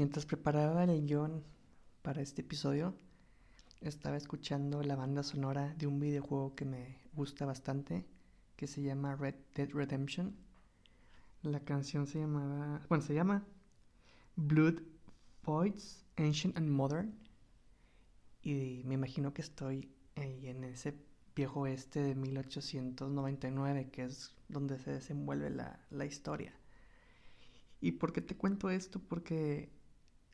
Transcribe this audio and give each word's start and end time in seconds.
Mientras 0.00 0.24
preparaba 0.24 0.84
el 0.84 1.06
guion 1.06 1.44
para 2.00 2.22
este 2.22 2.40
episodio, 2.40 2.94
estaba 3.82 4.16
escuchando 4.16 4.82
la 4.82 4.96
banda 4.96 5.22
sonora 5.22 5.74
de 5.74 5.86
un 5.86 6.00
videojuego 6.00 6.54
que 6.54 6.64
me 6.64 6.96
gusta 7.12 7.44
bastante, 7.44 8.06
que 8.56 8.66
se 8.66 8.80
llama 8.80 9.14
Red 9.14 9.34
Dead 9.54 9.68
Redemption. 9.68 10.34
La 11.42 11.60
canción 11.60 12.06
se 12.06 12.18
llamaba, 12.18 12.80
bueno, 12.88 13.04
se 13.04 13.12
llama 13.12 13.44
Blood 14.36 14.80
Voids 15.44 16.06
Ancient 16.16 16.56
and 16.56 16.70
Modern. 16.70 17.14
Y 18.42 18.80
me 18.86 18.94
imagino 18.94 19.34
que 19.34 19.42
estoy 19.42 19.92
ahí 20.16 20.46
en 20.46 20.64
ese 20.64 20.94
viejo 21.36 21.66
este 21.66 22.00
de 22.00 22.14
1899, 22.14 23.90
que 23.90 24.04
es 24.04 24.34
donde 24.48 24.78
se 24.78 24.92
desenvuelve 24.92 25.50
la, 25.50 25.78
la 25.90 26.06
historia. 26.06 26.54
¿Y 27.82 27.92
por 27.92 28.14
qué 28.14 28.22
te 28.22 28.34
cuento 28.34 28.70
esto? 28.70 28.98
Porque 28.98 29.78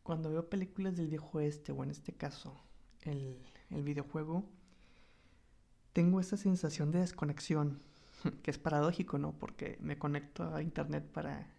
cuando 0.06 0.30
veo 0.30 0.48
películas 0.48 0.95
del 0.95 1.09
viejo 1.09 1.41
este, 1.41 1.73
o 1.73 1.83
en 1.83 1.91
este 1.91 2.12
caso 2.12 2.56
el, 3.02 3.42
el 3.70 3.83
videojuego, 3.83 4.45
tengo 5.92 6.20
esa 6.20 6.37
sensación 6.37 6.92
de 6.92 7.01
desconexión, 7.01 7.82
que 8.45 8.52
es 8.52 8.59
paradójico, 8.59 9.18
¿no? 9.18 9.32
Porque 9.32 9.79
me 9.80 9.98
conecto 9.98 10.54
a 10.54 10.63
internet 10.63 11.04
para, 11.13 11.52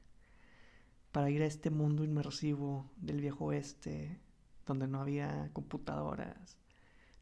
para 1.12 1.30
ir 1.30 1.42
a 1.42 1.45
este 1.45 1.72
mundo 1.72 2.06
inmersivo 2.06 2.89
del 2.95 3.20
viejo 3.20 3.45
oeste, 3.45 4.17
donde 4.66 4.88
no 4.88 5.02
había 5.02 5.50
computadoras, 5.52 6.58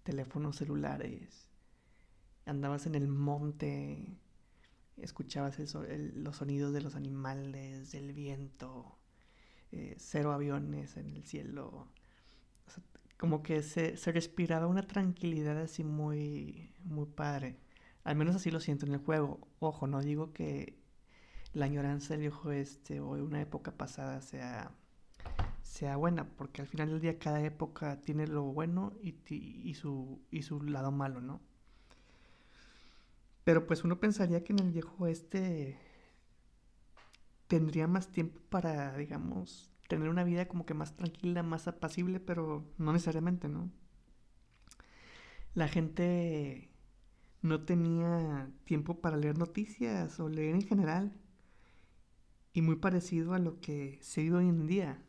teléfonos 0.04 0.58
celulares, 0.58 1.50
andabas 2.46 2.86
en 2.86 2.94
el 2.94 3.08
monte, 3.08 4.16
escuchabas 4.98 5.58
los 6.14 6.36
sonidos 6.36 6.72
de 6.72 6.82
los 6.82 6.94
animales, 6.94 7.92
del 7.92 8.14
viento, 8.14 9.00
eh, 9.72 9.96
cero 9.98 10.32
aviones 10.32 10.98
en 10.98 11.10
el 11.10 11.24
cielo. 11.24 11.88
como 13.18 13.44
que 13.44 13.62
se, 13.64 13.96
respiraba 14.12 14.68
una 14.68 14.84
tranquilidad 14.84 15.58
así 15.60 15.84
muy, 15.84 16.74
muy 16.84 17.06
padre. 17.08 17.58
Al 18.04 18.16
menos 18.16 18.36
así 18.36 18.52
lo 18.52 18.60
siento 18.60 18.86
en 18.86 18.94
el 18.94 19.00
juego. 19.00 19.48
Ojo, 19.60 19.88
no 19.88 20.02
digo 20.02 20.34
que 20.34 20.78
la 21.54 21.66
añoranza 21.66 22.14
del 22.14 22.22
viejo 22.22 22.52
este 22.52 23.00
o 23.00 23.16
de 23.16 23.22
una 23.24 23.42
época 23.42 23.72
pasada 23.72 24.22
sea, 24.22 24.72
sea 25.64 25.96
buena, 25.98 26.26
porque 26.38 26.62
al 26.62 26.68
final 26.68 26.90
del 26.90 27.02
día 27.02 27.20
cada 27.20 27.42
época 27.44 28.02
tiene 28.02 28.28
lo 28.28 28.44
bueno 28.44 28.94
y, 29.02 29.16
y, 29.30 29.74
su, 29.76 30.22
y 30.32 30.44
su 30.44 30.62
lado 30.62 30.92
malo, 30.92 31.22
¿no? 31.22 31.42
Pero 33.46 33.68
pues 33.68 33.84
uno 33.84 34.00
pensaría 34.00 34.44
que 34.44 34.54
en 34.54 34.60
el 34.60 34.72
viejo 34.72 35.08
este 35.08 35.78
tendría 37.48 37.88
más 37.88 38.12
tiempo 38.12 38.40
para, 38.50 38.98
digamos, 38.98 39.72
tener 39.88 40.10
una 40.10 40.24
vida 40.24 40.48
como 40.48 40.66
que 40.66 40.74
más 40.74 40.96
tranquila, 40.96 41.44
más 41.44 41.68
apacible, 41.68 42.20
pero 42.20 42.66
no 42.78 42.94
necesariamente, 42.94 43.48
¿no? 43.50 43.72
La 45.54 45.68
gente 45.68 46.70
no 47.42 47.64
tenía 47.64 48.50
tiempo 48.66 49.00
para 49.02 49.18
leer 49.18 49.38
noticias 49.38 50.20
o 50.20 50.30
leer 50.30 50.56
en 50.56 50.64
general. 50.64 51.14
Y 52.54 52.62
muy 52.62 52.78
parecido 52.78 53.34
a 53.34 53.40
lo 53.40 53.60
que 53.60 54.00
se 54.02 54.22
vive 54.22 54.38
hoy 54.38 54.50
en 54.50 54.66
día. 54.68 55.04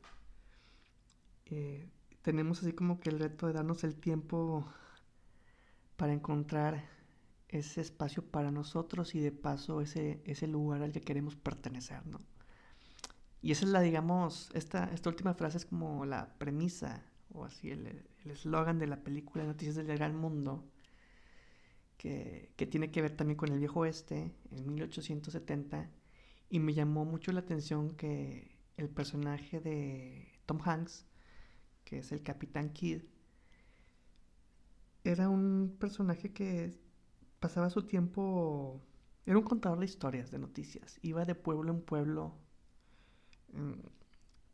Eh, 1.46 1.88
tenemos 2.22 2.62
así 2.62 2.72
como 2.72 3.00
que 3.00 3.10
el 3.10 3.20
reto 3.20 3.46
de 3.46 3.52
darnos 3.52 3.84
el 3.84 3.96
tiempo 3.96 4.66
para 5.96 6.12
encontrar 6.12 6.84
ese 7.48 7.80
espacio 7.80 8.24
para 8.24 8.50
nosotros 8.50 9.14
y 9.14 9.20
de 9.20 9.32
paso 9.32 9.80
ese, 9.80 10.20
ese 10.24 10.46
lugar 10.46 10.82
al 10.82 10.92
que 10.92 11.00
queremos 11.00 11.36
pertenecer, 11.36 12.06
¿no? 12.06 12.18
Y 13.42 13.52
esa 13.52 13.64
es 13.64 13.70
la, 13.70 13.80
digamos, 13.80 14.50
esta, 14.54 14.84
esta 14.92 15.08
última 15.10 15.34
frase 15.34 15.58
es 15.58 15.66
como 15.66 16.04
la 16.04 16.36
premisa 16.38 17.04
o 17.32 17.44
así 17.44 17.70
el 17.70 18.02
eslogan 18.24 18.78
de 18.78 18.86
la 18.86 19.04
película 19.04 19.44
Noticias 19.44 19.76
del 19.76 19.86
Gran 19.86 20.16
Mundo, 20.16 20.64
que, 21.96 22.52
que, 22.56 22.66
tiene 22.66 22.90
que 22.90 23.02
ver 23.02 23.16
también 23.16 23.36
con 23.36 23.52
el 23.52 23.58
viejo 23.58 23.80
oeste 23.80 24.32
en 24.50 24.66
1870 24.66 25.90
y 26.50 26.58
me 26.58 26.74
llamó 26.74 27.04
mucho 27.04 27.32
la 27.32 27.40
atención 27.40 27.90
que 27.96 28.56
el 28.76 28.88
personaje 28.88 29.60
de 29.60 30.28
Tom 30.46 30.60
Hanks, 30.64 31.06
que 31.84 31.98
es 31.98 32.12
el 32.12 32.22
Capitán 32.22 32.72
Kidd, 32.72 33.02
era 35.04 35.28
un 35.28 35.76
personaje 35.78 36.32
que 36.32 36.76
pasaba 37.46 37.70
su 37.70 37.82
tiempo, 37.82 38.82
era 39.24 39.38
un 39.38 39.44
contador 39.44 39.78
de 39.78 39.84
historias, 39.84 40.32
de 40.32 40.38
noticias, 40.40 40.98
iba 41.02 41.24
de 41.24 41.36
pueblo 41.36 41.72
en 41.72 41.80
pueblo 41.80 42.34
mm, 43.52 43.86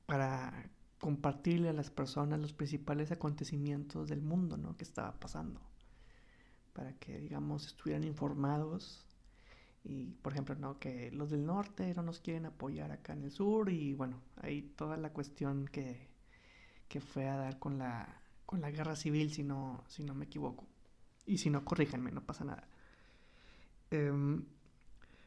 para 0.05 0.71
compartirle 1.01 1.71
a 1.71 1.73
las 1.73 1.91
personas 1.91 2.39
los 2.39 2.53
principales 2.53 3.11
acontecimientos 3.11 4.11
del 4.11 4.21
mundo, 4.21 4.59
¿no? 4.59 4.77
Que 4.77 4.85
estaba 4.85 5.19
pasando, 5.19 5.59
para 6.75 6.93
que, 6.99 7.19
digamos, 7.19 7.67
estuvieran 7.67 8.05
informados 8.05 9.07
y, 9.85 10.13
por 10.21 10.35
ejemplo, 10.35 10.55
¿no? 10.57 10.79
Que 10.79 11.11
los 11.13 11.31
del 11.31 11.47
norte 11.47 11.95
no 11.95 12.03
nos 12.03 12.21
quieren 12.21 12.45
apoyar 12.45 12.93
acá 12.93 13.15
en 13.15 13.23
el 13.23 13.31
sur 13.31 13.71
y, 13.71 13.95
bueno, 13.95 14.21
ahí 14.43 14.61
toda 14.77 14.99
la 14.99 15.15
cuestión 15.15 15.67
que, 15.67 16.11
que 16.89 17.01
fue 17.01 17.27
a 17.27 17.39
dar 17.39 17.59
con 17.59 17.79
la, 17.79 18.21
con 18.45 18.61
la 18.61 18.71
guerra 18.71 18.97
civil, 18.97 19.33
si 19.33 19.45
no, 19.45 19.83
si 19.89 20.05
no 20.05 20.15
me 20.15 20.27
equivoco. 20.27 20.67
Y 21.25 21.39
si 21.39 21.49
no, 21.49 21.65
corríjanme, 21.65 22.13
no 22.13 22.21
pasa 22.21 22.45
nada. 22.45 22.69
Em, 23.93 24.45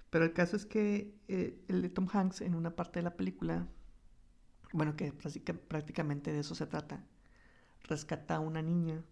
pero 0.09 0.25
el 0.25 0.33
caso 0.33 0.55
es 0.55 0.65
que 0.65 1.13
eh, 1.27 1.63
el 1.67 1.81
de 1.83 1.89
Tom 1.89 2.07
Hanks 2.11 2.41
en 2.41 2.55
una 2.55 2.75
parte 2.75 2.99
de 2.99 3.03
la 3.03 3.15
película, 3.15 3.67
bueno, 4.73 4.95
que 4.95 5.13
prácticamente 5.13 6.33
de 6.33 6.39
eso 6.39 6.55
se 6.55 6.65
trata, 6.65 7.05
rescata 7.83 8.37
a 8.37 8.39
una 8.39 8.61
niña 8.61 9.03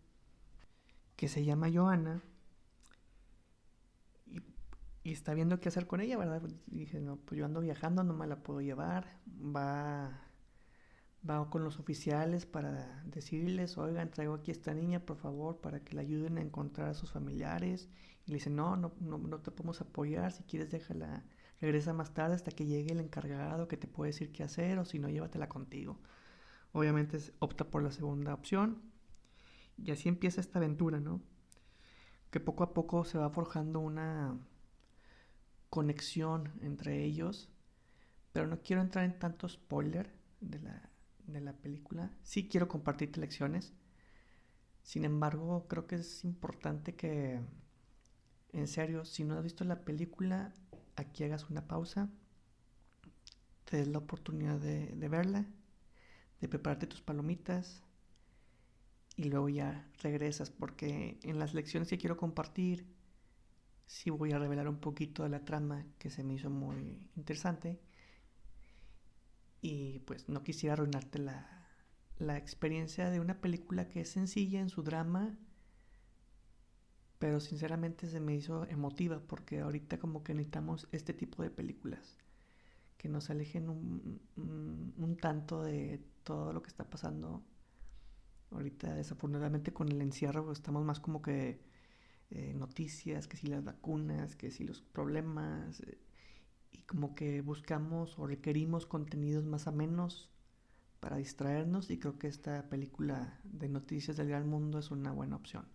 que 1.16 1.28
se 1.28 1.46
llama 1.46 1.69
Johanna 1.72 2.24
y, 4.25 4.42
y, 5.03 5.12
está 5.13 5.34
viendo 5.36 5.59
qué 5.59 5.69
hacer 5.69 5.86
con 5.88 6.02
ella, 6.02 6.18
¿verdad? 6.18 6.42
Y 6.68 6.80
dije, 6.80 7.00
no, 7.00 7.18
pues 7.18 7.38
yo 7.38 7.46
ando 7.46 7.62
viajando, 7.62 8.03
no 8.03 8.13
me 8.13 8.28
la 8.28 8.42
puedo 8.42 8.62
llevar, 8.62 9.19
va 9.28 10.19
va 11.30 11.50
con 11.50 11.63
los 11.63 11.80
oficiales 11.80 12.46
para 12.46 13.03
decirles, 13.06 13.78
oigan, 13.78 14.09
traigo 14.12 14.34
aquí 14.36 14.52
a 14.52 14.53
esta 14.53 14.74
niña, 14.74 15.00
por 15.06 15.18
favor, 15.18 15.59
para 15.62 15.80
que 15.80 15.96
la 15.96 16.02
ayuden 16.02 16.38
a 16.38 16.42
encontrar 16.42 16.90
a 16.90 16.94
sus 16.94 17.12
familiares. 17.12 17.90
Y 18.26 18.32
le 18.32 18.36
dicen, 18.36 18.56
no, 18.56 18.78
no, 18.78 18.94
no, 19.02 19.40
te 19.40 19.52
podemos 19.52 19.82
apoyar, 19.82 20.32
si 20.32 20.44
quieres 20.44 20.72
déjala, 20.72 21.26
regresa 21.60 21.94
más 21.94 22.14
tarde 22.14 22.36
hasta 22.36 22.52
que 22.52 22.66
llegue 22.66 22.94
el 22.94 23.00
encargado 23.00 23.68
que 23.68 23.78
te 23.78 23.88
puede 23.88 24.12
decir 24.12 24.32
qué 24.32 24.44
hacer, 24.44 24.80
o 24.80 24.86
si 24.86 25.00
no, 25.00 25.10
llévatela 25.10 25.50
contigo. 25.50 26.00
Obviamente 26.72 27.20
opta 27.40 27.70
por 27.70 27.84
la 27.84 27.92
segunda 27.92 28.34
opción. 28.34 28.82
Y 29.78 29.92
así 29.92 30.08
empieza 30.10 30.42
esta 30.42 30.60
aventura, 30.60 31.00
¿no? 31.00 31.22
Que 32.32 32.40
poco 32.40 32.64
a 32.64 32.74
poco 32.74 33.04
se 33.06 33.18
va 33.18 33.30
forjando 33.30 33.80
una 33.80 34.40
conexión 35.70 36.54
entre 36.62 37.04
ellos. 37.04 37.50
Pero 38.32 38.48
no 38.48 38.62
quiero 38.62 38.82
entrar 38.82 39.06
en 39.06 39.20
tanto 39.20 39.48
spoiler 39.50 40.12
de 40.40 40.60
la, 40.60 40.90
de 41.28 41.42
la 41.42 41.54
película. 41.54 42.12
Sí 42.24 42.48
quiero 42.48 42.68
compartirte 42.68 43.20
lecciones. 43.20 43.74
Sin 44.82 45.06
embargo, 45.06 45.68
creo 45.68 45.88
que 45.88 45.96
es 45.96 46.24
importante 46.24 46.96
que, 46.96 47.40
en 48.54 48.68
serio, 48.68 49.04
si 49.04 49.24
no 49.24 49.36
has 49.36 49.44
visto 49.44 49.64
la 49.64 49.82
película, 49.82 50.54
aquí 50.96 51.24
hagas 51.24 51.50
una 51.50 51.68
pausa, 51.68 52.10
te 53.66 53.78
des 53.78 53.88
la 53.88 53.98
oportunidad 53.98 54.60
de, 54.60 55.10
verla, 55.10 55.46
de 56.40 56.48
prepararte 56.48 56.86
tus 56.86 57.02
palomitas 57.02 57.84
y 59.16 59.26
luego 59.26 59.50
ya 59.50 59.90
regresas, 60.02 60.52
porque 60.52 61.20
en 61.24 61.40
las 61.40 61.56
lecciones 61.56 61.90
que 61.90 61.98
quiero 61.98 62.16
compartir, 62.16 62.86
sí 63.88 64.12
voy 64.12 64.32
a 64.32 64.40
revelar 64.40 64.68
un 64.68 64.80
poquito 64.80 65.24
de 65.24 65.30
la 65.30 65.46
trama 65.46 65.86
que 65.98 66.12
se 66.12 66.24
me 66.24 66.36
hizo 66.36 66.50
muy 66.50 67.10
interesante. 67.16 67.80
Y 69.62 70.00
pues 70.00 70.30
no 70.30 70.44
quisiera 70.44 70.74
arruinarte 70.74 71.20
la, 71.20 71.70
la 72.18 72.38
experiencia 72.38 73.10
de 73.10 73.20
una 73.20 73.40
película 73.42 73.88
que 73.88 74.02
es 74.02 74.10
sencilla 74.10 74.60
en 74.60 74.70
su 74.70 74.84
drama, 74.84 75.38
pero 77.24 77.40
sinceramente 77.40 78.08
se 78.08 78.20
me 78.20 78.36
hizo 78.36 78.66
emotiva 78.66 79.22
porque 79.25 79.62
ahorita 79.62 79.98
como 79.98 80.25
que 80.25 80.34
necesitamos 80.34 80.90
este 80.92 81.14
tipo 81.14 81.42
de 81.42 81.50
películas 81.50 82.18
que 82.98 83.08
nos 83.08 83.30
alejen 83.30 83.70
un, 83.70 85.18
tanto 85.22 85.64
de 85.64 86.04
todo 86.25 86.52
lo 86.52 86.62
que 86.62 86.68
está 86.68 86.90
pasando. 86.90 87.42
Ahorita 88.52 88.94
desafortunadamente 88.94 89.72
con 89.72 89.88
el 89.90 90.02
encierro 90.02 90.44
pues, 90.44 90.58
estamos 90.58 90.84
más 90.84 91.00
como 91.00 91.22
que 91.22 91.62
eh, 92.30 92.54
noticias, 92.56 93.30
que 93.30 93.38
si 93.38 93.48
las 93.48 93.64
vacunas, 93.64 94.36
que 94.36 94.52
si 94.52 94.66
los 94.66 94.81
problemas. 94.81 95.80
Eh, 95.80 95.98
y 96.74 96.80
como 96.80 97.16
que 97.16 97.40
buscamos 97.40 98.19
o 98.19 98.28
requerimos 98.28 98.86
contenidos 98.86 99.46
más 99.46 99.66
amenos 99.68 100.30
para 101.00 101.16
distraernos 101.16 101.90
y 101.90 102.00
creo 102.00 102.19
que 102.19 102.28
esta 102.28 102.68
película 102.68 103.40
de 103.46 103.69
noticias 103.69 104.18
del 104.18 104.28
gran 104.28 104.50
mundo 104.50 104.78
es 104.80 104.92
una 104.92 105.14
buena 105.14 105.38
opción. 105.38 105.66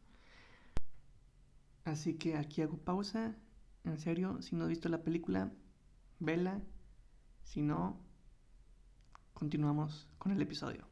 Así 1.88 2.14
que 2.14 2.37
aquí 2.37 2.61
hago 2.62 2.76
pausa. 2.76 3.35
En 3.85 3.99
serio, 3.99 4.43
si 4.43 4.56
no 4.56 4.64
has 4.64 4.69
visto 4.69 4.88
la 4.88 5.02
película, 5.02 5.50
vela. 6.19 6.61
Si 7.44 7.62
no, 7.62 7.99
continuamos 9.32 10.06
con 10.19 10.32
el 10.32 10.43
episodio. 10.43 10.87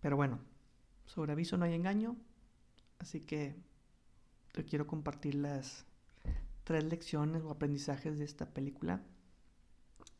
Pero 0.00 0.16
bueno, 0.16 0.40
sobre 1.04 1.32
aviso 1.32 1.58
no 1.58 1.66
hay 1.66 1.74
engaño, 1.74 2.16
así 2.98 3.20
que 3.20 3.54
te 4.52 4.64
quiero 4.64 4.86
compartir 4.86 5.34
las 5.34 5.84
tres 6.64 6.84
lecciones 6.84 7.42
o 7.42 7.50
aprendizajes 7.50 8.18
de 8.18 8.24
esta 8.24 8.46
película. 8.46 9.02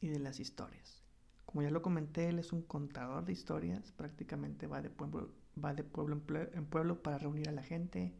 y 0.00 0.08
de 0.08 0.18
las 0.18 0.40
historias. 0.40 1.02
Como 1.44 1.62
ya 1.62 1.70
lo 1.70 1.82
comenté, 1.82 2.28
él 2.28 2.38
es 2.38 2.52
un 2.52 2.62
contador 2.62 3.24
de 3.24 3.32
historias, 3.32 3.92
prácticamente 3.92 4.66
va 4.66 4.82
de 4.82 4.90
pueblo, 4.90 5.32
va 5.62 5.74
de 5.74 5.84
pueblo 5.84 6.20
en, 6.52 6.66
pueblo 6.66 7.02
para 7.02 7.18
reunir 7.18 7.48
a 7.48 7.52
la 7.52 7.62
gente 7.62 8.14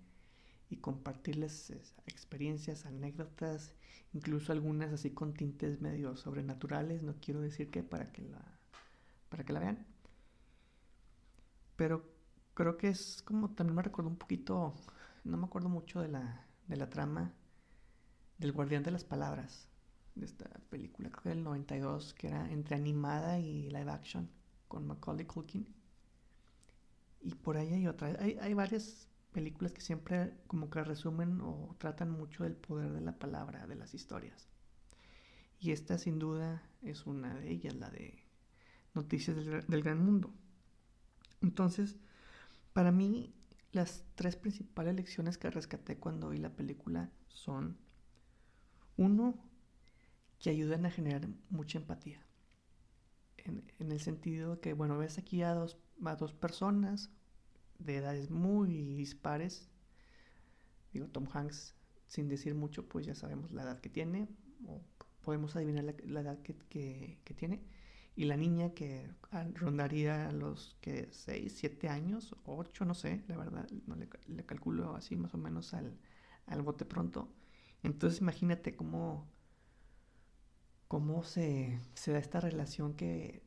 y 0.70 0.76
compartirles 0.76 1.70
experiencias, 2.06 2.84
anécdotas, 2.84 3.74
incluso 4.12 4.52
algunas 4.52 4.92
así 4.92 5.10
con 5.10 5.34
tintes 5.34 5.80
medio 5.80 6.16
sobrenaturales, 6.16 7.02
no 7.02 7.14
quiero 7.20 7.40
decir 7.40 7.70
que 7.70 7.82
para 7.82 8.12
que 8.12 8.22
la, 8.22 8.44
para 9.28 9.44
que 9.44 9.52
la 9.52 9.60
vean. 9.60 9.86
Pero 11.76 12.04
creo 12.54 12.76
que 12.76 12.88
es 12.88 13.22
como, 13.22 13.50
también 13.50 13.76
me 13.76 13.82
recuerdo 13.82 14.10
un 14.10 14.16
poquito, 14.16 14.74
no 15.24 15.36
me 15.36 15.46
acuerdo 15.46 15.68
mucho 15.68 16.00
de 16.00 16.08
la, 16.08 16.46
de 16.66 16.76
la 16.76 16.90
trama, 16.90 17.32
del 18.38 18.52
Guardián 18.52 18.82
de 18.82 18.90
las 18.90 19.04
Palabras, 19.04 19.68
de 20.14 20.26
esta 20.26 20.48
película, 20.70 21.10
creo 21.10 21.22
que 21.22 21.28
del 21.30 21.44
92, 21.44 22.14
que 22.14 22.28
era 22.28 22.50
entre 22.50 22.76
animada 22.76 23.38
y 23.38 23.70
live 23.70 23.90
action, 23.90 24.28
con 24.66 24.86
Macaulay 24.86 25.24
Culkin. 25.24 25.66
Y 27.20 27.34
por 27.34 27.56
ahí 27.56 27.72
hay 27.72 27.86
otras. 27.86 28.18
Hay, 28.20 28.36
hay 28.40 28.54
varias 28.54 29.07
películas 29.32 29.72
que 29.72 29.80
siempre 29.80 30.34
como 30.46 30.70
que 30.70 30.82
resumen 30.82 31.40
o 31.40 31.74
tratan 31.78 32.10
mucho 32.10 32.44
del 32.44 32.56
poder 32.56 32.92
de 32.92 33.00
la 33.00 33.18
palabra, 33.18 33.66
de 33.66 33.76
las 33.76 33.94
historias. 33.94 34.48
Y 35.60 35.72
esta 35.72 35.98
sin 35.98 36.18
duda 36.18 36.62
es 36.82 37.06
una 37.06 37.34
de 37.34 37.50
ellas, 37.50 37.74
la 37.74 37.90
de 37.90 38.22
Noticias 38.94 39.36
del, 39.36 39.82
Gran 39.82 40.04
Mundo. 40.04 40.32
Entonces, 41.42 41.96
para 42.72 42.92
mí, 42.92 43.34
las 43.72 44.04
tres 44.14 44.36
principales 44.36 44.94
lecciones 44.94 45.38
que 45.38 45.50
rescaté 45.50 45.98
cuando 45.98 46.30
vi 46.30 46.38
la 46.38 46.54
película 46.54 47.10
son 47.28 47.76
uno, 48.96 49.34
que 50.38 50.50
ayudan 50.50 50.86
a 50.86 50.90
generar 50.90 51.28
mucha 51.50 51.78
empatía. 51.78 52.24
En, 53.38 53.64
el 53.78 54.00
sentido 54.00 54.60
que, 54.60 54.72
bueno, 54.72 54.98
ves 54.98 55.18
aquí 55.18 55.42
a 55.42 55.54
dos, 55.54 55.78
a 56.04 56.16
dos 56.16 56.32
personas 56.32 57.10
de 57.78 57.96
edades 57.96 58.30
muy 58.30 58.94
dispares. 58.94 59.68
Digo, 60.92 61.08
Tom 61.08 61.26
Hanks, 61.32 61.74
sin 62.06 62.28
decir 62.28 62.54
mucho, 62.54 62.88
pues 62.88 63.06
ya 63.06 63.14
sabemos 63.14 63.52
la 63.52 63.62
edad 63.62 63.80
que 63.80 63.88
tiene, 63.88 64.28
o 64.66 64.82
podemos 65.22 65.54
adivinar 65.56 65.84
la, 65.84 66.20
edad 66.20 66.38
que, 66.40 67.34
tiene. 67.36 67.62
Y 68.16 68.24
la 68.24 68.36
niña 68.36 68.74
que 68.74 69.08
rondaría 69.54 70.32
los 70.32 70.76
que 70.80 71.08
6, 71.12 71.52
7 71.56 71.88
años, 71.88 72.34
8, 72.44 72.84
no 72.84 72.94
sé, 72.94 73.22
la 73.28 73.36
verdad, 73.36 73.68
no 73.86 73.94
le, 73.94 74.08
le 74.26 74.44
calculo 74.44 74.94
así 74.96 75.16
más 75.16 75.34
o 75.34 75.38
menos 75.38 75.74
al, 75.74 75.96
al 76.46 76.62
bote 76.62 76.84
pronto. 76.84 77.28
Entonces 77.82 78.20
imagínate 78.20 78.74
cómo, 78.74 79.26
cómo 80.88 81.22
se, 81.22 81.80
da 82.06 82.18
esta 82.18 82.40
relación 82.40 82.94
que 82.94 83.42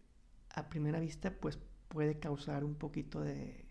a 0.50 0.69
primera 0.69 1.00
vista 1.00 1.31
pues 1.39 1.60
puede 1.88 2.19
causar 2.19 2.63
un 2.63 2.75
poquito 2.75 3.22
de, 3.22 3.66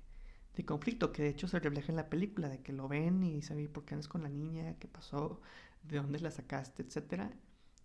conflicto, 0.64 1.12
que 1.12 1.22
de 1.22 1.28
hecho 1.30 1.48
se 1.48 1.58
refleja 1.58 1.92
en 1.92 1.96
la 1.96 2.10
película, 2.10 2.48
de 2.48 2.60
que 2.60 2.72
lo 2.72 2.88
ven 2.88 3.22
y 3.22 3.42
saben 3.42 3.68
por 3.68 3.84
qué 3.84 3.94
andas 3.94 4.08
con 4.08 4.22
la 4.22 4.28
niña, 4.28 4.76
qué 4.78 4.88
pasó, 4.88 5.40
de 5.82 5.96
dónde 5.96 6.20
la 6.20 6.30
sacaste, 6.30 6.82
etcétera. 6.82 7.32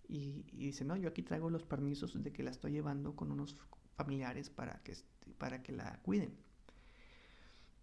Y, 0.08 0.46
y, 0.52 0.68
dice, 0.68 0.86
no, 0.86 0.96
yo 0.96 1.10
aquí 1.10 1.24
traigo 1.24 1.50
los 1.50 1.64
permisos 1.64 2.22
de 2.22 2.32
que 2.32 2.44
la 2.44 2.52
estoy 2.52 2.72
llevando 2.72 3.16
con 3.16 3.32
unos 3.32 3.58
familiares 3.96 4.50
para 4.50 4.82
que, 4.84 4.94
para 5.38 5.64
que 5.64 5.72
la 5.72 6.00
cuiden. 6.04 6.36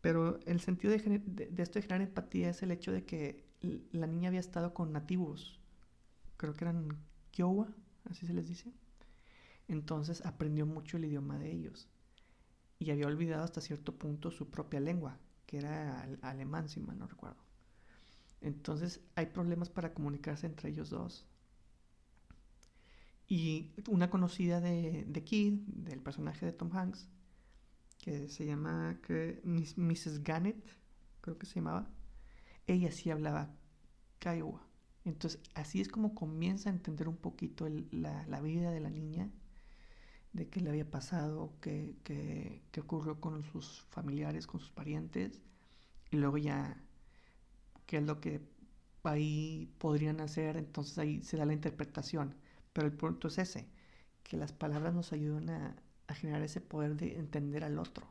Pero 0.00 0.40
el 0.46 0.60
sentido 0.60 0.92
de, 0.92 1.22
de, 1.24 1.62
esto 1.62 1.78
de 1.78 1.82
generar 1.82 2.02
empatía 2.02 2.50
es 2.50 2.62
el 2.62 2.72
hecho 2.72 2.92
de 2.92 3.04
que 3.04 3.44
la 3.92 4.06
niña 4.06 4.28
había 4.28 4.40
estado 4.40 4.74
con 4.74 4.92
nativos, 4.92 5.60
creo 6.36 6.54
que 6.54 6.64
eran 6.64 6.88
Kiowa, 7.30 7.68
así 8.10 8.26
se 8.26 8.34
les 8.34 8.48
dice. 8.48 8.72
Entonces 9.68 10.24
aprendió 10.26 10.66
mucho 10.66 10.96
el 10.96 11.04
idioma 11.04 11.38
de 11.38 11.52
ellos 11.52 11.88
y 12.82 12.90
había 12.90 13.06
olvidado 13.06 13.44
hasta 13.44 13.60
cierto 13.60 13.96
punto 13.96 14.30
su 14.30 14.50
propia 14.50 14.80
lengua, 14.80 15.18
que 15.46 15.58
era 15.58 16.08
alemán, 16.22 16.68
si 16.68 16.80
mal 16.80 16.98
no 16.98 17.06
recuerdo. 17.06 17.42
Entonces 18.40 19.00
hay 19.14 19.26
problemas 19.26 19.70
para 19.70 19.94
comunicarse 19.94 20.46
entre 20.46 20.70
ellos 20.70 20.90
dos. 20.90 21.26
Y 23.28 23.70
una 23.88 24.10
conocida 24.10 24.60
de, 24.60 25.04
de 25.06 25.24
Kid, 25.24 25.60
del 25.66 26.00
personaje 26.00 26.44
de 26.44 26.52
Tom 26.52 26.70
Hanks, 26.76 27.08
que 28.02 28.28
se 28.28 28.44
llama 28.44 28.98
Mrs. 29.44 30.24
Gannett, 30.24 30.62
creo 31.20 31.38
que 31.38 31.46
se 31.46 31.56
llamaba, 31.56 31.88
ella 32.66 32.90
sí 32.90 33.10
hablaba 33.10 33.54
Kiowa. 34.18 34.66
Entonces, 35.04 35.40
así 35.54 35.80
es 35.80 35.88
como 35.88 36.14
comienza 36.14 36.68
a 36.68 36.72
entender 36.72 37.08
un 37.08 37.16
poquito 37.16 37.68
la, 37.90 38.40
vida 38.40 38.70
de 38.70 38.80
la 38.80 38.90
niña, 38.90 39.30
de 40.32 40.48
qué 40.48 40.60
le 40.60 40.70
había 40.70 40.90
pasado, 40.90 41.52
qué, 41.60 41.96
qué, 42.04 42.62
ocurrió 42.80 43.20
con 43.20 43.44
sus 43.44 43.82
familiares, 43.90 44.46
con 44.46 44.60
sus 44.60 44.70
parientes, 44.70 45.40
y 46.10 46.16
luego 46.16 46.38
ya 46.38 46.76
qué 47.86 47.98
es 47.98 48.04
lo 48.04 48.20
que 48.20 48.40
ahí 49.04 49.70
podrían 49.78 50.20
hacer, 50.20 50.56
entonces 50.56 50.98
ahí 50.98 51.22
se 51.22 51.36
da 51.36 51.44
la 51.46 51.52
interpretación. 51.54 52.34
Pero 52.72 52.86
el 52.86 52.94
punto 52.94 53.28
es 53.28 53.38
ese, 53.38 53.68
que 54.22 54.36
las 54.36 54.52
palabras 54.52 54.94
nos 54.94 55.12
ayudan 55.12 55.50
a, 55.50 55.76
generar 56.14 56.42
ese 56.42 56.60
poder 56.60 56.96
de 56.96 57.18
entender 57.18 57.64
al 57.64 57.78
otro. 57.78 58.06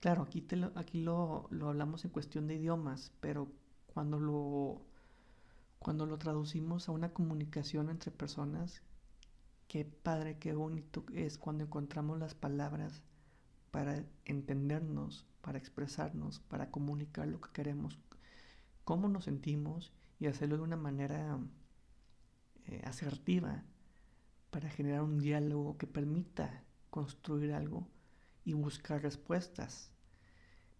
Claro, 0.00 0.22
aquí, 0.22 0.40
te 0.40 0.56
lo, 0.56 0.72
aquí 0.76 1.00
lo, 1.02 1.48
lo 1.50 1.68
hablamos 1.68 2.04
en 2.04 2.12
cuestión 2.12 2.46
de 2.46 2.54
idiomas, 2.54 3.12
pero 3.20 3.48
cuando 3.92 4.20
lo, 4.20 4.80
cuando 5.80 6.06
lo 6.06 6.18
traducimos 6.18 6.88
a 6.88 6.92
una 6.92 7.12
comunicación 7.12 7.90
entre 7.90 8.12
personas, 8.12 8.82
qué 9.68 9.84
padre, 9.84 10.38
qué 10.38 10.54
bonito 10.54 11.04
es 11.14 11.38
cuando 11.38 11.64
encontramos 11.64 12.18
las 12.18 12.34
palabras 12.34 13.02
para 13.70 14.02
entendernos, 14.24 15.26
para 15.42 15.58
expresarnos, 15.58 16.40
para 16.40 16.70
comunicar 16.70 17.28
lo 17.28 17.40
que 17.40 17.52
queremos, 17.52 17.98
cómo 18.84 19.08
nos 19.08 19.24
sentimos 19.24 19.92
y 20.18 20.26
hacerlo 20.26 20.56
de 20.56 20.62
una 20.62 20.76
manera 20.76 21.38
eh, 22.64 22.80
asertiva 22.84 23.62
para 24.50 24.70
generar 24.70 25.02
un 25.02 25.18
diálogo 25.18 25.76
que 25.76 25.86
permita 25.86 26.64
construir 26.88 27.52
algo 27.52 27.86
y 28.44 28.54
buscar 28.54 29.02
respuestas. 29.02 29.92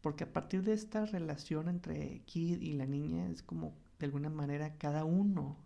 Porque 0.00 0.24
a 0.24 0.32
partir 0.32 0.62
de 0.62 0.72
esta 0.72 1.04
relación 1.04 1.68
entre 1.68 2.22
Kid 2.24 2.62
y 2.62 2.72
la 2.72 2.86
niña 2.86 3.28
es 3.28 3.42
como 3.42 3.76
de 3.98 4.06
alguna 4.06 4.30
manera 4.30 4.78
cada 4.78 5.04
uno 5.04 5.58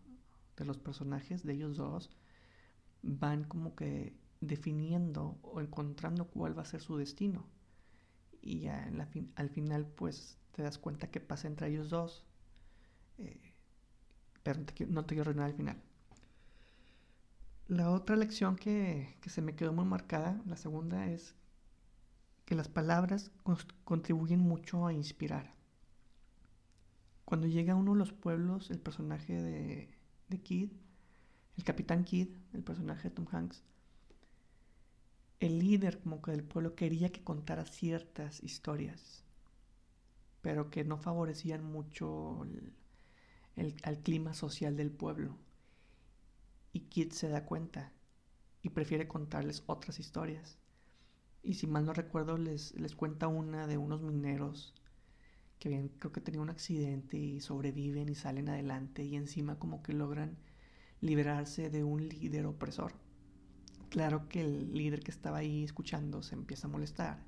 de 0.57 0.65
los 0.65 0.79
personajes 0.79 1.45
de 1.45 1.53
ellos 1.53 1.77
dos 1.77 2.11
van 3.03 3.45
como 3.45 3.75
que 3.75 4.17
definiendo 4.41 5.39
o 5.43 5.61
encontrando 5.61 6.27
cuál 6.29 6.57
va 6.57 6.63
a 6.63 6.67
ser 6.67 6.81
su 6.81 6.97
destino. 6.97 7.47
Y 8.41 8.61
ya 8.61 8.91
al 9.37 9.51
final 9.51 9.87
pues 9.87 10.39
te 10.53 10.63
das 10.63 10.79
cuenta 10.79 11.11
que 11.11 11.21
pasa 11.21 11.49
entre 11.49 11.69
ellos 11.69 11.91
dos. 11.91 12.25
Eh, 13.19 13.53
pero 14.43 14.61
no 14.89 15.05
te 15.05 15.15
quiero 15.15 15.31
arruinar 15.31 15.51
al 15.51 15.57
final. 15.57 15.83
La 17.69 17.91
otra 17.91 18.17
lección 18.17 18.57
que, 18.57 19.17
que 19.21 19.31
se 19.31 19.41
me 19.41 19.55
quedó 19.55 19.73
muy 19.73 19.85
marcada, 19.85 20.43
la 20.47 20.57
segunda, 20.57 21.07
es 21.07 21.35
que 22.45 22.55
las 22.55 22.69
palabras 22.69 23.31
contribuyen 23.85 24.41
mucho 24.41 24.87
a 24.87 24.93
inspirar. 24.93 25.55
Cuando 27.25 27.47
llega 27.47 27.73
a 27.73 27.77
uno 27.77 27.93
de 27.93 27.99
los 27.99 28.13
pueblos, 28.13 28.71
el 28.71 28.81
personaje 28.81 29.41
de, 29.41 29.97
de 30.29 30.41
Kid, 30.43 30.73
el 31.57 31.65
capitán 31.65 32.05
Kid, 32.05 32.29
el 32.53 32.63
personaje 32.63 33.09
de 33.09 33.15
Tom 33.15 33.27
Hanks, 33.31 33.63
el 35.41 35.59
líder 35.59 36.01
como 36.01 36.23
que 36.23 36.31
del 36.31 36.45
pueblo 36.45 36.75
quería 36.75 37.11
que 37.11 37.25
contara 37.25 37.65
ciertas 37.65 38.43
historias, 38.43 39.25
pero 40.41 40.71
que 40.71 40.85
no 40.85 40.99
favorecían 40.99 41.65
mucho 41.65 42.45
el, 43.57 43.77
al 43.83 43.99
clima 44.03 44.35
social 44.35 44.77
del 44.77 44.91
pueblo. 44.91 45.37
Y 46.73 46.81
Kid 46.81 47.13
se 47.13 47.29
da 47.29 47.45
cuenta 47.45 47.93
y 48.63 48.71
prefiere 48.71 49.09
contarles 49.09 49.63
otras 49.67 49.99
historias. 49.99 50.59
Y 51.43 51.55
si 51.55 51.67
mal 51.67 51.85
no 51.85 51.93
recuerdo, 51.93 52.39
les, 52.39 52.75
les 52.77 52.95
cuenta 52.95 53.27
una 53.29 53.67
de 53.67 53.77
unos 53.79 54.03
mineros 54.03 54.75
que 55.59 55.69
bien, 55.69 55.89
creo 55.99 56.13
que 56.13 56.21
tenían 56.21 56.43
un 56.43 56.51
accidente 56.51 57.17
y 57.17 57.41
sobreviven 57.41 58.09
y 58.09 58.15
salen 58.17 58.49
adelante 58.49 59.05
y 59.05 59.15
encima 59.17 59.59
como 59.61 59.83
que 59.83 59.93
logran 59.93 60.37
liberarse 61.03 61.69
de 61.69 61.85
un 61.85 62.09
líder 62.09 62.47
opresor. 62.47 62.95
Claro 63.91 64.27
que 64.29 64.41
el 64.41 64.73
líder 64.73 65.01
que 65.01 65.11
estaba 65.11 65.39
ahí 65.39 65.65
escuchando 65.65 66.23
se 66.23 66.35
empieza 66.35 66.67
a 66.67 66.71
molestar 66.71 67.23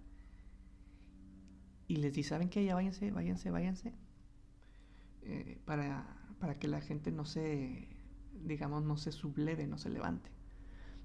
y 1.87 1.97
les 1.97 2.15
dice, 2.15 2.31
¿saben 2.31 2.49
qué? 2.49 2.65
Ya 2.65 2.75
váyanse, 2.75 3.11
váyanse, 3.11 3.51
váyanse. 3.51 3.93
Eh, 5.23 5.59
para, 5.67 6.07
para 6.39 6.59
que 6.59 6.69
la 6.69 6.81
gente 6.81 7.13
no 7.13 7.27
se, 7.27 7.89
digamos, 8.43 8.83
no 8.85 8.97
se 8.97 9.13
subleve, 9.13 9.67
no 9.67 9.77
se 9.77 9.91
levante. 9.91 10.31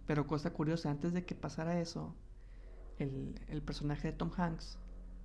Pero 0.05 0.25
cosa 0.27 0.53
curiosa, 0.53 0.89
antes 0.89 1.11
de 1.11 1.25
que 1.25 1.35
pasara 1.35 1.81
eso, 1.81 2.15
el, 2.97 3.39
el 3.49 3.61
personaje 3.61 4.11
de 4.11 4.13
Tom 4.17 4.31
Hanks 4.35 4.79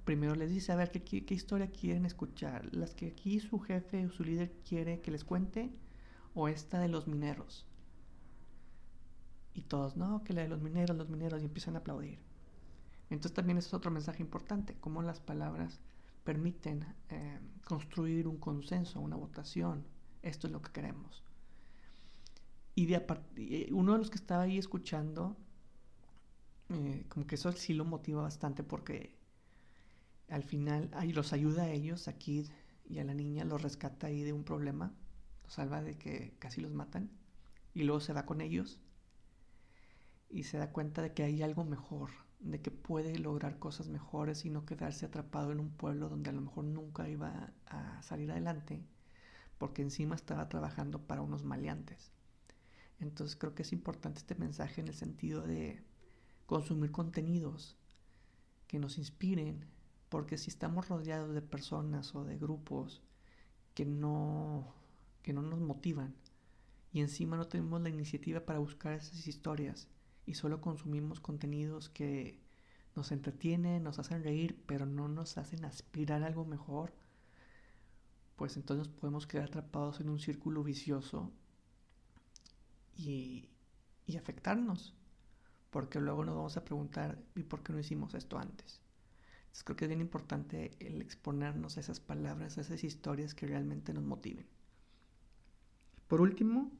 primero 0.04 0.34
les 0.34 0.50
dice, 0.50 0.72
a 0.72 0.76
ver, 0.76 0.90
¿qué, 0.90 1.24
¿qué, 1.24 1.34
historia 1.34 1.70
quieren 1.70 2.04
escuchar? 2.04 2.68
¿Las 2.74 2.94
que 2.94 3.06
aquí 3.08 3.40
su 3.40 3.58
jefe 3.58 4.06
o 4.06 4.10
su 4.10 4.24
líder 4.24 4.52
quiere 4.68 5.00
que 5.00 5.10
les 5.10 5.24
cuente? 5.24 5.70
¿O 6.34 6.48
esta 6.48 6.78
de 6.80 6.88
los 6.88 7.06
mineros? 7.06 7.66
Y 9.54 9.62
todos, 9.62 9.96
no, 9.96 10.24
que 10.24 10.32
la 10.32 10.42
de 10.42 10.48
los 10.48 10.60
mineros, 10.60 10.96
los 10.96 11.08
mineros, 11.08 11.40
y 11.40 11.44
empiezan 11.44 11.76
a 11.76 11.78
aplaudir. 11.78 12.18
Entonces 13.10 13.34
también 13.34 13.58
es 13.58 13.72
otro 13.72 13.90
mensaje 13.90 14.22
importante, 14.22 14.76
cómo 14.80 15.02
las 15.02 15.20
palabras 15.20 15.80
permiten 16.24 16.84
eh, 17.10 17.38
construir 17.64 18.26
un 18.26 18.38
consenso, 18.38 19.00
una 19.00 19.16
votación. 19.16 19.86
Esto 20.22 20.46
es 20.48 20.52
lo 20.52 20.60
que 20.60 20.72
queremos. 20.72 21.22
Y 22.74 22.86
de 22.86 23.06
eh, 23.36 23.68
uno 23.72 23.92
de 23.92 23.98
los 23.98 24.10
que 24.10 24.16
estaba 24.16 24.42
ahí 24.42 24.58
escuchando, 24.58 25.36
eh, 26.70 27.04
como 27.08 27.26
que 27.26 27.36
eso 27.36 27.52
sí 27.52 27.74
lo 27.74 27.84
motiva 27.84 28.22
bastante 28.22 28.64
porque 28.64 29.14
al 30.28 30.42
final 30.42 30.90
ahí 30.94 31.12
los 31.12 31.32
ayuda 31.32 31.64
a 31.64 31.70
ellos, 31.70 32.08
a 32.08 32.14
Kid 32.14 32.46
y 32.88 32.98
a 32.98 33.04
la 33.04 33.14
niña, 33.14 33.44
los 33.44 33.62
rescata 33.62 34.08
ahí 34.08 34.22
de 34.22 34.32
un 34.32 34.44
problema, 34.44 34.92
los 35.44 35.52
salva 35.52 35.82
de 35.82 35.96
que 35.96 36.34
casi 36.38 36.60
los 36.60 36.72
matan 36.72 37.10
y 37.74 37.84
luego 37.84 38.00
se 38.00 38.12
va 38.12 38.26
con 38.26 38.40
ellos 38.40 38.80
y 40.28 40.44
se 40.44 40.58
da 40.58 40.72
cuenta 40.72 41.02
de 41.02 41.14
que 41.14 41.22
hay 41.22 41.42
algo 41.42 41.64
mejor, 41.64 42.10
de 42.40 42.60
que 42.60 42.72
puede 42.72 43.18
lograr 43.18 43.58
cosas 43.58 43.88
mejores 43.88 44.44
y 44.44 44.50
no 44.50 44.66
quedarse 44.66 45.06
atrapado 45.06 45.52
en 45.52 45.60
un 45.60 45.70
pueblo 45.70 46.08
donde 46.08 46.30
a 46.30 46.32
lo 46.32 46.40
mejor 46.40 46.64
nunca 46.64 47.08
iba 47.08 47.52
a 47.66 48.02
salir 48.02 48.30
adelante 48.32 48.84
porque 49.58 49.82
encima 49.82 50.14
estaba 50.14 50.48
trabajando 50.48 51.06
para 51.06 51.22
unos 51.22 51.44
maleantes. 51.44 52.12
Entonces 53.00 53.36
creo 53.36 53.54
que 53.54 53.62
es 53.62 53.72
importante 53.72 54.18
este 54.18 54.34
mensaje 54.34 54.80
en 54.80 54.88
el 54.88 54.94
sentido 54.94 55.42
de 55.42 55.82
consumir 56.46 56.90
contenidos 56.90 57.76
que 58.66 58.78
nos 58.78 58.98
inspiren, 58.98 59.66
porque 60.08 60.38
si 60.38 60.50
estamos 60.50 60.88
rodeados 60.88 61.34
de 61.34 61.42
personas 61.42 62.14
o 62.14 62.24
de 62.24 62.38
grupos 62.38 63.02
que 63.74 63.84
no, 63.84 64.74
que 65.24 65.32
no 65.32 65.42
nos 65.42 65.58
motivan 65.58 66.14
y 66.92 67.00
encima 67.00 67.36
no 67.36 67.48
tenemos 67.48 67.80
la 67.80 67.88
iniciativa 67.88 68.44
para 68.46 68.60
buscar 68.60 68.92
esas 68.92 69.26
historias 69.26 69.88
y 70.26 70.34
solo 70.34 70.60
consumimos 70.60 71.18
contenidos 71.18 71.88
que 71.88 72.38
nos 72.94 73.10
entretienen, 73.10 73.82
nos 73.82 73.98
hacen 73.98 74.22
reír, 74.22 74.62
pero 74.66 74.86
no 74.86 75.08
nos 75.08 75.36
hacen 75.38 75.64
aspirar 75.64 76.22
a 76.22 76.26
algo 76.26 76.44
mejor, 76.44 76.92
pues 78.36 78.56
entonces 78.56 78.86
podemos 78.88 79.26
quedar 79.26 79.46
atrapados 79.46 79.98
en 80.00 80.10
un 80.10 80.20
círculo 80.20 80.62
vicioso 80.62 81.32
y, 82.94 83.48
y 84.06 84.16
afectarnos, 84.16 84.94
porque 85.70 86.00
luego 86.00 86.24
nos 86.24 86.36
vamos 86.36 86.56
a 86.58 86.64
preguntar, 86.64 87.18
¿y 87.34 87.42
por 87.44 87.62
qué 87.62 87.72
no 87.72 87.80
hicimos 87.80 88.14
esto 88.14 88.38
antes? 88.38 88.80
Entonces 89.46 89.64
creo 89.64 89.76
que 89.76 89.84
es 89.86 89.88
bien 89.88 90.00
importante 90.00 90.76
el 90.80 91.00
exponernos 91.00 91.76
a 91.76 91.80
esas 91.80 91.98
palabras, 91.98 92.58
a 92.58 92.60
esas 92.60 92.84
historias 92.84 93.34
que 93.34 93.46
realmente 93.46 93.94
nos 93.94 94.04
motiven. 94.04 94.46
Por 96.08 96.20
último, 96.20 96.70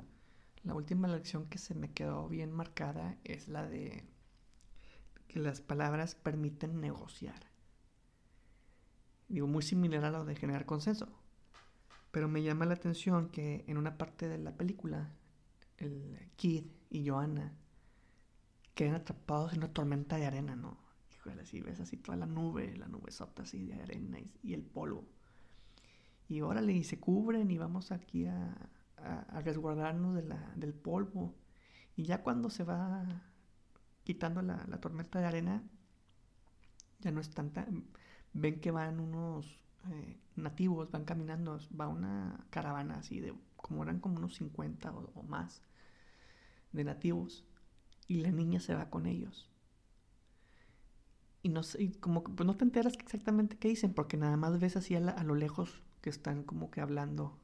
la 0.62 0.74
última 0.74 1.08
lección 1.08 1.46
que 1.46 1.58
se 1.58 1.74
me 1.74 1.92
quedó 1.92 2.28
bien 2.28 2.52
marcada 2.52 3.16
es 3.24 3.48
la 3.48 3.66
de 3.66 4.04
que 5.28 5.40
las 5.40 5.60
palabras 5.60 6.14
permiten 6.14 6.80
negociar. 6.80 7.50
Digo, 9.28 9.46
muy 9.46 9.62
similar 9.62 10.04
a 10.04 10.10
lo 10.10 10.24
de 10.24 10.36
generar 10.36 10.66
consenso. 10.66 11.08
Pero 12.10 12.28
me 12.28 12.42
llama 12.42 12.66
la 12.66 12.74
atención 12.74 13.28
que 13.28 13.64
en 13.66 13.76
una 13.76 13.98
parte 13.98 14.28
de 14.28 14.38
la 14.38 14.56
película 14.56 15.12
el 15.78 16.30
Kid 16.36 16.66
y 16.90 17.08
Joanna 17.08 17.52
quedan 18.74 18.94
atrapados 18.94 19.52
en 19.52 19.58
una 19.58 19.72
tormenta 19.72 20.16
de 20.16 20.26
arena, 20.26 20.54
¿no? 20.54 20.78
Híjole, 21.12 21.42
así 21.42 21.60
ves 21.60 21.80
así 21.80 21.96
toda 21.96 22.16
la 22.16 22.26
nube, 22.26 22.76
la 22.76 22.86
nube 22.86 23.10
sota 23.10 23.42
así 23.42 23.66
de 23.66 23.74
arena 23.74 24.18
y, 24.42 24.54
el 24.54 24.62
polvo. 24.62 25.04
Y 26.28 26.40
órale, 26.40 26.72
y 26.72 26.84
se 26.84 26.98
cubren 27.00 27.50
y 27.50 27.58
vamos 27.58 27.92
aquí 27.92 28.26
a, 28.26 28.56
a, 28.96 29.40
resguardarnos 29.40 30.14
de 30.14 30.22
la, 30.22 30.52
del 30.56 30.74
polvo. 30.74 31.34
Y 31.96 32.04
ya 32.04 32.22
cuando 32.22 32.50
se 32.50 32.64
va 32.64 33.22
quitando 34.04 34.42
la, 34.42 34.64
la 34.68 34.80
tormenta 34.80 35.20
de 35.20 35.26
arena, 35.26 35.62
ya 37.00 37.10
no 37.10 37.20
es 37.20 37.30
tanta. 37.30 37.66
Ven 38.32 38.60
que 38.60 38.70
van 38.70 39.00
unos 39.00 39.60
eh, 39.90 40.18
nativos, 40.36 40.90
van 40.90 41.04
caminando, 41.04 41.58
va 41.78 41.88
una 41.88 42.46
caravana 42.50 42.96
así 42.96 43.20
de 43.20 43.34
como 43.56 43.82
eran 43.82 44.00
como 44.00 44.16
unos 44.18 44.34
50 44.34 44.92
o, 44.92 45.22
más 45.22 45.62
de 46.72 46.84
nativos, 46.84 47.46
y 48.08 48.16
la 48.16 48.30
niña 48.30 48.60
se 48.60 48.74
va 48.74 48.90
con 48.90 49.06
ellos. 49.06 49.48
Y, 51.42 51.48
no 51.48 51.62
sé, 51.62 51.92
como 52.00 52.24
pues 52.24 52.46
no 52.46 52.56
te 52.56 52.64
enteras 52.64 52.94
exactamente 52.94 53.56
qué 53.56 53.68
dicen, 53.68 53.94
porque 53.94 54.16
nada 54.16 54.36
más 54.36 54.58
ves 54.58 54.76
así 54.76 54.94
a, 54.96 55.00
lo 55.00 55.34
lejos 55.34 55.82
que 56.00 56.10
están 56.10 56.42
como 56.42 56.70
que 56.70 56.80
hablando. 56.80 57.38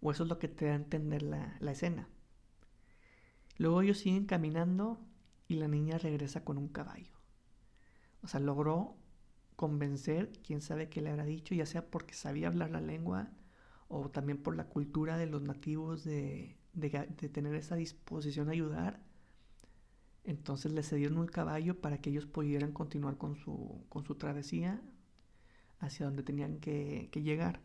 O 0.00 0.10
eso 0.10 0.22
es 0.22 0.28
lo 0.28 0.38
que 0.38 0.48
te 0.48 0.66
da 0.66 0.72
a 0.72 0.76
entender 0.76 1.22
la, 1.22 1.56
la 1.60 1.72
escena. 1.72 2.08
Luego 3.58 3.82
ellos 3.82 3.98
siguen 3.98 4.24
caminando 4.24 4.98
y 5.46 5.56
la 5.56 5.68
niña 5.68 5.98
regresa 5.98 6.44
con 6.44 6.56
un 6.56 6.68
caballo. 6.68 7.12
O 8.22 8.28
sea, 8.28 8.40
logró 8.40 8.96
convencer, 9.56 10.32
quién 10.42 10.62
sabe 10.62 10.88
qué 10.88 11.02
le 11.02 11.10
habrá 11.10 11.24
dicho, 11.24 11.54
ya 11.54 11.66
sea 11.66 11.90
porque 11.90 12.14
sabía 12.14 12.48
hablar 12.48 12.70
la 12.70 12.80
lengua 12.80 13.28
o 13.88 14.08
también 14.08 14.42
por 14.42 14.56
la 14.56 14.68
cultura 14.68 15.18
de 15.18 15.26
los 15.26 15.42
nativos 15.42 16.04
de, 16.04 16.56
tener 17.32 17.54
esa 17.54 17.76
disposición 17.76 18.48
a 18.48 18.52
ayudar. 18.52 19.02
Entonces 20.24 20.72
le 20.72 20.82
cedieron 20.82 21.18
un 21.18 21.26
caballo 21.26 21.80
para 21.80 21.98
que 21.98 22.10
ellos 22.10 22.26
pudieran 22.26 22.72
continuar 22.72 23.18
con 23.18 23.36
su, 23.36 23.84
con 23.88 24.04
su 24.04 24.14
travesía 24.14 24.80
hacia 25.80 26.06
donde 26.06 26.22
tenían 26.22 26.58
que 26.60 27.10
llegar. 27.12 27.60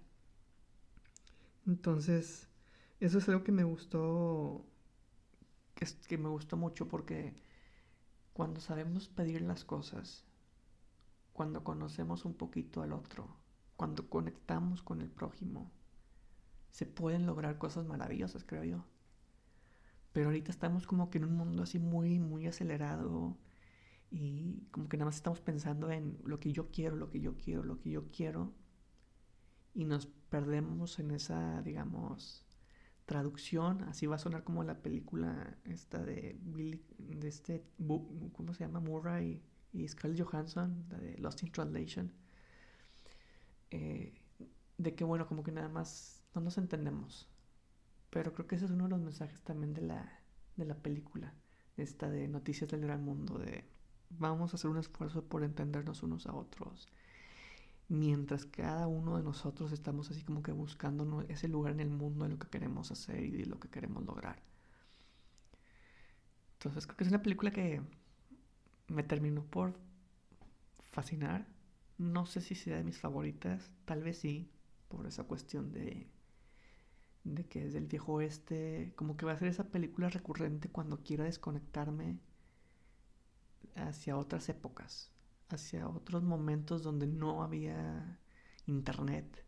Entonces, 1.68 2.48
eso 3.00 3.18
es 3.18 3.28
algo 3.30 3.44
que 3.44 3.52
me 3.52 3.64
gustó, 3.64 4.66
que, 5.76 5.86
que 6.08 6.18
me 6.18 6.30
gustó 6.30 6.58
mucho 6.58 6.88
porque 6.88 7.34
cuando 8.34 8.62
sabemos 8.62 9.10
pedir 9.10 9.42
las 9.42 9.66
cosas, 9.66 10.26
cuando 11.34 11.64
conocemos 11.64 12.26
un 12.26 12.34
poquito 12.34 12.82
al 12.82 12.94
otro, 12.94 13.28
cuando 13.78 14.10
conectamos 14.10 14.82
con 14.82 15.02
el 15.02 15.10
prójimo, 15.12 15.72
se 16.72 16.86
pueden 16.86 17.26
lograr 17.26 17.58
cosas 17.58 17.86
maravillosas, 17.88 18.44
creo 18.46 18.64
yo. 18.64 18.86
Pero 20.14 20.28
ahorita 20.28 20.52
estamos 20.52 20.88
como 20.88 21.10
que 21.10 21.18
en 21.18 21.26
un 21.26 21.36
mundo 21.36 21.64
así 21.64 21.80
muy, 21.80 22.20
muy 22.20 22.48
acelerado 22.48 23.38
y 24.12 24.68
como 24.72 24.90
que 24.90 24.98
nada 24.98 25.08
más 25.08 25.18
estamos 25.18 25.42
pensando 25.42 25.92
en 25.92 26.20
lo 26.26 26.40
que 26.40 26.54
yo 26.54 26.72
quiero, 26.72 26.96
lo 26.98 27.10
que 27.12 27.22
yo 27.22 27.38
quiero, 27.38 27.64
lo 27.64 27.80
que 27.80 27.92
yo 27.92 28.10
quiero. 28.12 28.54
Y 29.76 29.86
nos 29.86 30.08
perdemos 30.08 30.98
en 30.98 31.12
esa, 31.12 31.62
digamos, 31.62 32.44
traducción. 33.06 33.84
Así 33.84 34.08
va 34.08 34.16
a 34.16 34.20
sonar 34.20 34.44
como 34.44 34.64
la 34.64 34.82
película 34.82 35.56
esta 35.66 36.04
de 36.04 36.40
Billy, 36.42 36.82
de 36.98 37.28
este, 37.28 37.64
¿cómo 38.34 38.54
se 38.54 38.64
llama? 38.64 38.80
Murray 38.80 39.44
y 39.74 39.88
Scarlett 39.88 40.26
Johansson, 40.26 40.90
de 40.90 41.18
Lost 41.20 41.44
in 41.44 41.52
Translation. 41.52 42.12
Eh, 43.72 44.14
de 44.78 44.96
que 44.96 45.04
bueno, 45.04 45.28
como 45.28 45.44
que 45.44 45.52
nada 45.52 45.70
más 45.70 46.24
no 46.34 46.42
nos 46.42 46.58
entendemos. 46.58 47.30
Pero 48.10 48.34
creo 48.34 48.48
que 48.48 48.56
ese 48.56 48.66
es 48.66 48.72
uno 48.72 48.86
de 48.86 48.92
los 48.92 49.02
mensajes 49.02 49.42
también 49.42 49.74
de 49.74 49.82
la, 49.82 50.20
de 50.56 50.66
la 50.66 50.76
película, 50.76 51.34
esta 51.78 52.10
de 52.10 52.28
Noticias 52.28 52.70
del 52.70 52.82
Gran 52.82 53.04
Mundo, 53.04 53.38
de 53.38 53.66
vamos 54.10 54.54
a 54.54 54.56
hacer 54.56 54.70
un 54.70 54.78
esfuerzo 54.78 55.24
por 55.26 55.44
entendernos 55.44 56.04
unos 56.04 56.28
a 56.28 56.34
otros, 56.34 56.88
mientras 57.88 58.46
cada 58.46 58.88
uno 58.88 59.18
de 59.18 59.24
nosotros 59.24 59.72
estamos 59.72 60.10
así 60.12 60.24
como 60.24 60.42
que 60.42 60.52
buscando 60.52 61.22
ese 61.30 61.48
lugar 61.48 61.74
en 61.74 61.80
el 61.82 61.90
mundo 61.90 62.26
de 62.26 62.32
lo 62.32 62.40
que 62.40 62.48
queremos 62.50 62.92
hacer 62.92 63.24
y 63.24 63.32
de 63.32 63.46
lo 63.46 63.60
que 63.60 63.70
queremos 63.70 64.04
lograr. 64.06 64.42
Entonces 66.54 66.86
creo 66.88 66.98
que 66.98 67.04
es 67.04 67.10
una 67.10 67.22
película 67.22 67.52
que 67.52 67.82
me 68.88 69.04
terminó 69.04 69.44
por 69.46 69.78
fascinar. 70.92 71.48
No 71.98 72.26
sé 72.26 72.42
si 72.42 72.56
sea 72.56 72.78
de 72.78 72.84
mis 72.84 73.00
favoritas, 73.00 73.72
tal 73.86 74.04
vez 74.04 74.18
sí, 74.20 74.50
por 74.90 75.06
esa 75.08 75.24
cuestión 75.26 75.72
de, 75.72 76.08
de 77.24 77.46
que 77.46 77.66
es 77.66 77.74
del 77.74 77.88
viejo 77.88 78.14
oeste, 78.14 78.94
como 78.96 79.16
que 79.18 79.26
va 79.26 79.34
a 79.34 79.38
ser 79.38 79.48
esa 79.48 79.70
película 79.70 80.10
recurrente 80.10 80.70
cuando 80.70 81.04
quiera 81.04 81.26
desconectarme 81.26 82.20
hacia 83.76 84.18
otras 84.18 84.50
épocas, 84.50 85.12
hacia 85.50 85.88
otros 85.88 86.24
momentos 86.24 86.84
donde 86.84 87.08
no 87.08 87.44
había 87.44 88.20
internet 88.66 89.44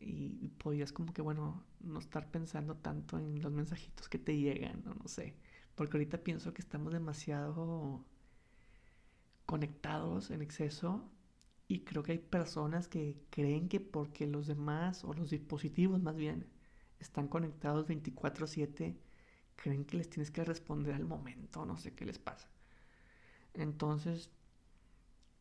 y 0.00 0.48
podías 0.58 0.92
como 0.92 1.12
que, 1.12 1.22
bueno, 1.22 1.64
no 1.80 1.98
estar 1.98 2.30
pensando 2.30 2.76
tanto 2.76 3.18
en 3.18 3.40
los 3.42 3.52
mensajitos 3.52 4.08
que 4.08 4.18
te 4.18 4.36
llegan, 4.38 4.86
o 4.86 4.94
no 4.94 5.08
sé, 5.08 5.36
porque 5.74 5.96
ahorita 5.96 6.18
pienso 6.22 6.52
que 6.54 6.62
estamos 6.62 6.92
demasiado 6.92 8.04
conectados 9.46 10.30
en 10.30 10.42
exceso 10.42 11.10
y 11.68 11.80
creo 11.84 12.02
que 12.02 12.12
hay 12.12 12.18
personas 12.18 12.88
que 12.88 13.24
creen 13.30 13.68
que 13.68 13.80
porque 13.80 14.26
los 14.26 14.46
demás 14.46 15.04
o 15.04 15.14
los 15.14 15.30
dispositivos 15.30 16.02
más 16.02 16.16
bien 16.16 16.46
están 17.00 17.28
conectados 17.28 17.86
24/7, 17.86 19.00
creen 19.56 19.84
que 19.84 19.96
les 19.96 20.10
tienes 20.10 20.30
que 20.30 20.44
responder 20.44 20.94
al 20.94 21.04
momento, 21.06 21.64
no 21.66 21.76
sé 21.76 21.94
qué 21.94 22.04
les 22.04 22.18
pasa. 22.18 22.48
Entonces, 23.54 24.30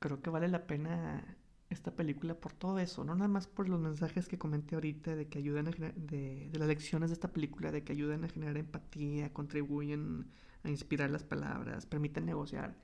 creo 0.05 0.21
que 0.21 0.29
vale 0.29 0.47
la 0.47 0.67
pena 0.67 1.37
esta 1.69 1.95
película 1.95 2.35
por 2.39 2.53
todo 2.53 2.77
eso, 2.79 3.03
no 3.03 3.15
nada 3.15 3.27
más 3.27 3.47
por 3.47 3.67
los 3.69 3.79
mensajes 3.79 4.27
que 4.27 4.37
comenté 4.37 4.75
ahorita 4.75 5.15
de 5.15 5.27
que 5.29 5.39
ayudan 5.39 5.67
a 5.67 5.71
de, 5.71 6.49
de 6.51 6.59
las 6.59 6.67
lecciones 6.67 7.09
de 7.09 7.15
esta 7.15 7.33
película, 7.33 7.71
de 7.71 7.83
que 7.83 7.93
ayudan 7.93 8.23
a 8.23 8.29
generar 8.29 8.57
empatía, 8.57 9.33
contribuyen 9.33 10.31
a 10.63 10.69
inspirar 10.69 11.09
las 11.09 11.23
palabras, 11.23 11.87
permiten 11.87 12.25
negociar, 12.25 12.77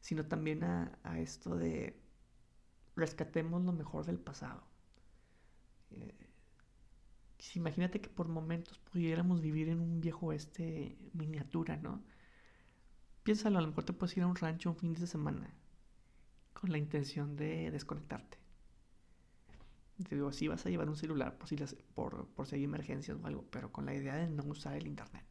sino 0.00 0.26
también 0.26 0.62
a, 0.64 0.98
a 1.02 1.18
esto 1.18 1.56
de 1.56 2.00
rescatemos 2.96 3.64
lo 3.64 3.72
mejor 3.72 4.06
del 4.06 4.20
pasado. 4.20 4.62
Eh, 5.90 6.14
imagínate 7.56 8.00
que 8.00 8.10
por 8.10 8.28
momentos 8.28 8.78
pudiéramos 8.78 9.40
vivir 9.40 9.68
en 9.68 9.80
un 9.80 10.00
viejo 10.00 10.26
oeste 10.26 10.98
miniatura, 11.14 11.76
¿no? 11.76 12.04
Piénsalo, 13.24 13.58
a 13.58 13.62
lo 13.62 13.68
mejor 13.68 13.84
te 13.84 13.92
puedes 13.92 14.16
ir 14.16 14.22
a 14.22 14.26
un 14.28 14.36
rancho 14.36 14.70
un 14.70 14.76
fin 14.76 14.94
de 14.94 15.06
semana 15.06 15.57
con 16.58 16.72
la 16.72 16.78
intención 16.78 17.36
de 17.36 17.70
desconectarte. 17.70 18.36
Te 20.08 20.14
digo, 20.14 20.32
sí 20.32 20.48
vas 20.48 20.64
a 20.66 20.70
llevar 20.70 20.88
un 20.88 20.96
celular 20.96 21.38
por 21.38 21.48
si, 21.48 21.56
por, 21.94 22.26
por 22.28 22.46
si 22.46 22.56
hay 22.56 22.64
emergencias 22.64 23.16
o 23.20 23.26
algo, 23.26 23.44
pero 23.50 23.70
con 23.70 23.86
la 23.86 23.94
idea 23.94 24.16
de 24.16 24.28
no 24.28 24.44
usar 24.44 24.74
el 24.74 24.86
internet. 24.86 25.24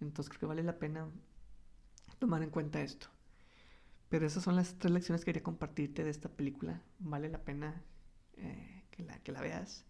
Entonces 0.00 0.28
creo 0.28 0.40
que 0.40 0.46
vale 0.46 0.62
la 0.62 0.78
pena 0.78 1.08
tomar 2.18 2.42
en 2.42 2.50
cuenta 2.50 2.80
esto. 2.80 3.08
Pero 4.08 4.26
esas 4.26 4.44
son 4.44 4.54
las 4.54 4.78
tres 4.78 4.92
lecciones 4.92 5.22
que 5.22 5.26
quería 5.26 5.42
compartirte 5.42 6.04
de 6.04 6.10
esta 6.10 6.28
película. 6.28 6.80
Vale 7.00 7.28
la 7.28 7.42
pena 7.42 7.82
eh, 8.36 8.84
que, 8.90 9.02
la, 9.02 9.18
que 9.18 9.32
la 9.32 9.40
veas. 9.40 9.84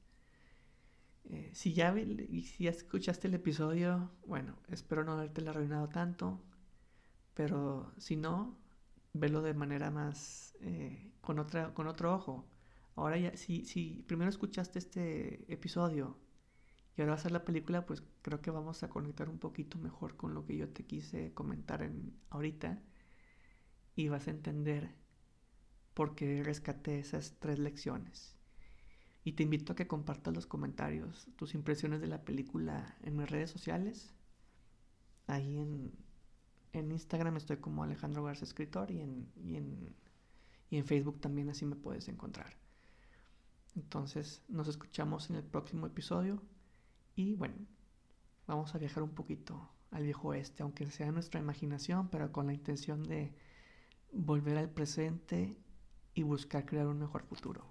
Eh, 1.25 1.51
si, 1.55 1.75
ya, 1.75 1.95
si 1.95 2.65
ya 2.65 2.71
escuchaste 2.71 3.29
el 3.29 3.35
episodio, 3.35 4.11
bueno, 4.27 4.57
espero 4.69 5.05
no 5.05 5.13
haberte 5.13 5.47
arruinado 5.47 5.89
tanto. 5.89 6.43
Pero 7.35 7.93
si 7.99 8.17
no, 8.17 8.64
velo 9.15 9.43
de 9.43 9.55
manera 9.55 9.91
más 9.91 10.57
eh, 10.61 11.13
con 11.23 11.39
otra 11.39 11.73
con 11.75 11.87
otro 11.87 12.15
ojo. 12.15 12.47
Ahora 12.97 13.19
ya, 13.19 13.37
si, 13.37 13.65
si 13.65 14.05
primero 14.07 14.31
escuchaste 14.31 14.79
este 14.79 15.53
episodio 15.53 16.19
y 16.97 17.01
ahora 17.01 17.15
vas 17.15 17.27
a 17.27 17.31
la 17.31 17.45
película, 17.45 17.87
pues 17.87 18.03
creo 18.23 18.41
que 18.41 18.51
vamos 18.51 18.83
a 18.83 18.89
conectar 18.89 19.29
un 19.29 19.39
poquito 19.39 19.79
mejor 19.79 20.17
con 20.17 20.35
lo 20.35 20.45
que 20.47 20.57
yo 20.57 20.69
te 20.69 20.85
quise 20.87 21.33
comentar 21.35 21.83
en, 21.83 22.15
ahorita 22.31 22.83
y 23.97 24.09
vas 24.09 24.29
a 24.29 24.31
entender 24.31 24.95
por 25.95 26.15
qué 26.15 26.43
rescaté 26.43 26.99
esas 26.99 27.39
tres 27.39 27.59
lecciones. 27.59 28.37
Y 29.25 29.33
te 29.33 29.43
invito 29.43 29.73
a 29.73 29.77
que 29.77 29.87
compartas 29.87 30.35
los 30.35 30.47
comentarios, 30.47 31.29
tus 31.37 31.55
impresiones 31.55 32.01
de 32.01 32.09
la 32.09 32.25
película 32.25 32.97
en 33.03 33.17
mis 33.17 33.31
redes 33.31 33.51
sociales, 33.51 34.13
ahí 35.27 35.59
en, 35.59 35.93
en 36.75 36.93
Instagram 36.93 37.37
estoy 37.37 37.59
como 37.59 37.83
Alejandro 37.83 38.25
Garza 38.25 38.45
Escritor 38.45 38.91
y 38.91 39.01
en, 39.01 39.29
y 39.37 39.57
en, 39.57 39.95
y 40.71 40.77
en 40.77 40.85
Facebook 40.85 41.21
también 41.21 41.49
así 41.49 41.65
me 41.65 41.77
puedes 41.77 42.09
encontrar. 42.09 42.57
Entonces 43.77 44.43
nos 44.49 44.69
escuchamos 44.69 45.31
en 45.31 45.37
el 45.37 45.45
próximo 45.45 45.87
episodio 45.87 46.43
y 47.17 47.35
bueno, 47.35 47.55
vamos 48.47 48.75
a 48.75 48.79
viajar 48.79 49.03
un 49.03 49.15
poquito 49.15 49.71
al 49.91 50.03
viejo 50.03 50.29
oeste, 50.29 50.63
aunque 50.63 50.91
sea 50.91 51.13
nuestra 51.13 51.41
imaginación, 51.41 52.09
pero 52.09 52.33
con 52.33 52.47
la 52.47 52.55
intención 52.55 53.03
de 53.05 53.33
volver 54.13 54.59
al 54.59 54.71
presente 54.71 55.57
y 56.15 56.23
buscar 56.23 56.67
crear 56.67 56.87
un 56.87 56.99
mejor 56.99 57.23
futuro. 57.25 57.65